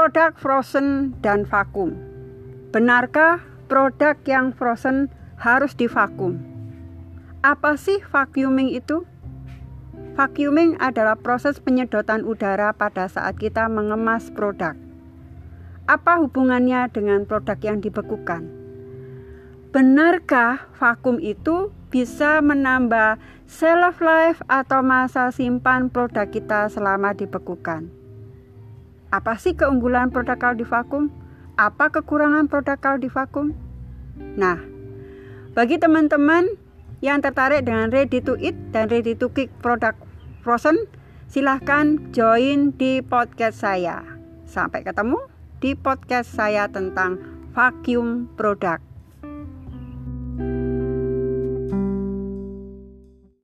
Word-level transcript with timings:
Produk 0.00 0.32
frozen 0.32 1.12
dan 1.20 1.44
vakum. 1.44 1.92
Benarkah 2.72 3.36
produk 3.68 4.16
yang 4.24 4.56
frozen 4.56 5.12
harus 5.36 5.76
divakum? 5.76 6.40
Apa 7.44 7.76
sih 7.76 8.00
vacuuming 8.08 8.72
itu? 8.72 9.04
Vacuuming 10.16 10.80
adalah 10.80 11.20
proses 11.20 11.60
penyedotan 11.60 12.24
udara 12.24 12.72
pada 12.72 13.12
saat 13.12 13.36
kita 13.36 13.68
mengemas 13.68 14.32
produk. 14.32 14.72
Apa 15.84 16.16
hubungannya 16.24 16.88
dengan 16.88 17.28
produk 17.28 17.60
yang 17.60 17.84
dibekukan? 17.84 18.48
Benarkah 19.68 20.64
vakum 20.80 21.20
itu 21.20 21.76
bisa 21.92 22.40
menambah 22.40 23.20
shelf 23.44 24.00
life 24.00 24.40
atau 24.48 24.80
masa 24.80 25.28
simpan 25.28 25.92
produk 25.92 26.24
kita 26.24 26.72
selama 26.72 27.12
dibekukan? 27.12 27.99
Apa 29.10 29.34
sih 29.34 29.58
keunggulan 29.58 30.14
produk 30.14 30.38
kalau 30.38 30.54
di 30.54 30.62
vakum? 30.62 31.10
Apa 31.58 31.90
kekurangan 31.90 32.46
produk 32.46 32.78
kalau 32.78 32.98
di 33.02 33.10
vakum? 33.10 33.50
Nah, 34.38 34.62
bagi 35.50 35.82
teman-teman 35.82 36.46
yang 37.02 37.18
tertarik 37.18 37.66
dengan 37.66 37.90
ready 37.90 38.22
to 38.22 38.38
eat 38.38 38.54
dan 38.70 38.86
ready 38.86 39.18
to 39.18 39.26
cook 39.34 39.50
produk 39.58 39.98
frozen, 40.46 40.86
silahkan 41.26 41.98
join 42.14 42.70
di 42.78 43.02
podcast 43.02 43.66
saya. 43.66 44.06
Sampai 44.46 44.86
ketemu 44.86 45.18
di 45.58 45.74
podcast 45.74 46.30
saya 46.30 46.70
tentang 46.70 47.18
vacuum 47.50 48.30
produk. 48.38 48.89